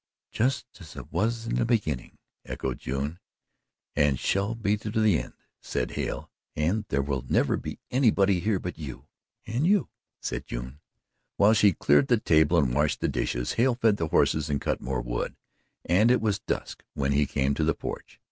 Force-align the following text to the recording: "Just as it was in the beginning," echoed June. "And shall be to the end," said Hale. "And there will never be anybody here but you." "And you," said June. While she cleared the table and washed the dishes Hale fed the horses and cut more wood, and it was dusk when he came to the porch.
"Just 0.31 0.65
as 0.79 0.95
it 0.95 1.11
was 1.11 1.45
in 1.45 1.53
the 1.57 1.63
beginning," 1.63 2.17
echoed 2.43 2.79
June. 2.79 3.19
"And 3.95 4.17
shall 4.17 4.55
be 4.55 4.75
to 4.77 4.89
the 4.89 5.19
end," 5.19 5.33
said 5.61 5.91
Hale. 5.91 6.31
"And 6.55 6.85
there 6.89 7.03
will 7.03 7.23
never 7.29 7.55
be 7.55 7.77
anybody 7.91 8.39
here 8.39 8.57
but 8.57 8.79
you." 8.79 9.05
"And 9.45 9.67
you," 9.67 9.89
said 10.19 10.47
June. 10.47 10.79
While 11.37 11.53
she 11.53 11.73
cleared 11.73 12.07
the 12.07 12.17
table 12.19 12.57
and 12.57 12.73
washed 12.73 12.99
the 12.99 13.07
dishes 13.09 13.51
Hale 13.53 13.75
fed 13.75 13.97
the 13.97 14.07
horses 14.07 14.49
and 14.49 14.59
cut 14.59 14.81
more 14.81 15.01
wood, 15.01 15.35
and 15.85 16.09
it 16.09 16.19
was 16.19 16.39
dusk 16.39 16.83
when 16.95 17.11
he 17.11 17.27
came 17.27 17.53
to 17.53 17.63
the 17.63 17.75
porch. 17.75 18.19